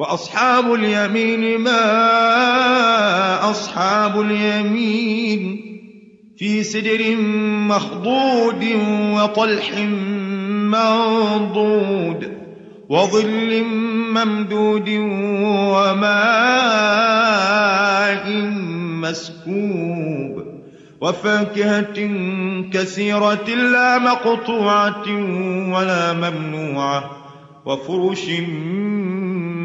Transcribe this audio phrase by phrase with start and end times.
[0.00, 1.80] وأصحاب اليمين ما
[3.50, 5.60] أصحاب اليمين
[6.38, 7.16] في سدر
[7.68, 8.64] مخضود
[9.14, 9.78] وطلح
[10.72, 12.32] منضود
[12.88, 13.64] وظل
[14.14, 14.88] ممدود
[15.74, 16.10] وماء
[19.04, 20.44] مسكوب
[21.00, 22.10] وفاكهة
[22.72, 25.04] كثيرة لا مقطوعة
[25.74, 27.10] ولا ممنوعة
[27.66, 28.26] وفرش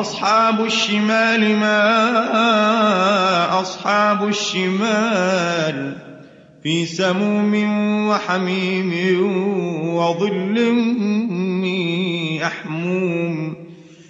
[0.00, 1.80] أصحاب الشمال ما
[3.60, 5.96] أصحاب الشمال
[6.62, 7.54] في سموم
[8.08, 8.92] وحميم
[9.94, 10.58] وظل
[12.44, 13.54] أحموم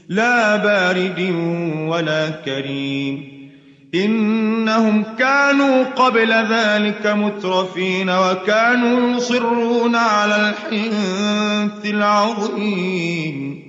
[0.08, 1.34] لا بارد
[1.88, 3.38] ولا كريم
[3.94, 13.68] إنهم كانوا قبل ذلك مترفين وكانوا يصرون على الحنث العظيم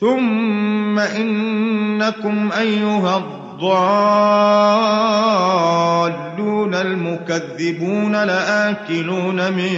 [0.00, 3.48] ثم إنكم أيها الضالون
[6.74, 9.72] المكذبون لآكلون من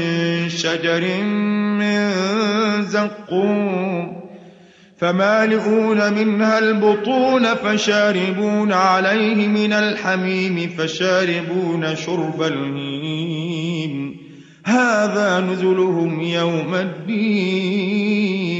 [0.48, 1.24] شجر
[1.78, 2.12] من
[2.82, 4.20] زقوم
[4.98, 14.16] فمالئون منها البطون فشاربون عليه من الحميم فشاربون شرب الهيم
[14.64, 18.59] هذا نزلهم يوم الدين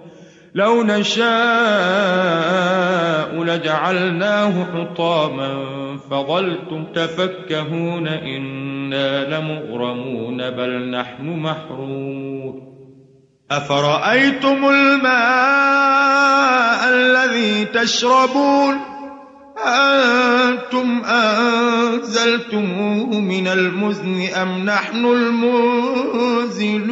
[0.55, 1.25] لو نشاء
[3.43, 5.81] لجعلناه حطاما
[6.11, 12.71] فظلتم تفكهون إنا لمغرمون بل نحن محرومون
[13.51, 15.11] أفرأيتم الماء
[16.89, 18.77] الذي تشربون؟
[19.65, 22.39] أنتم أنزلتموه
[23.19, 25.05] من المزن أم نحن
[26.45, 26.91] المنزلون؟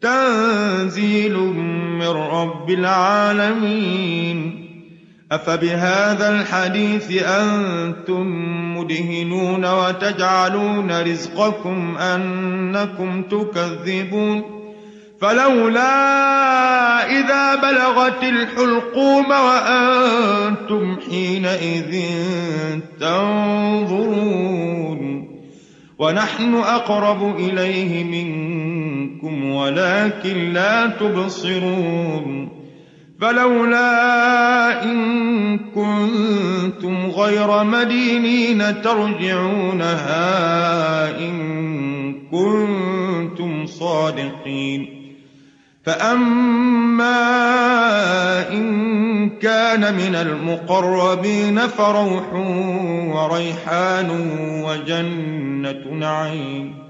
[0.00, 1.36] تنزيل
[1.98, 4.66] من رب العالمين.
[5.32, 8.26] أفبهذا الحديث أنتم
[8.78, 14.42] مدهنون وتجعلون رزقكم أنكم تكذبون.
[15.20, 15.90] فلولا
[17.20, 22.04] إذا بلغت الحلقوم وأنتم حينئذ
[23.00, 24.70] تنظرون.
[25.98, 28.79] ونحن أقرب إليه منكم
[29.54, 32.48] ولكن لا تبصرون
[33.20, 40.18] فلولا إن كنتم غير مدينين ترجعونها
[41.18, 45.00] إن كنتم صادقين
[45.84, 47.20] فأما
[48.52, 52.32] إن كان من المقربين فروح
[53.14, 54.10] وريحان
[54.64, 56.89] وجنة نعيم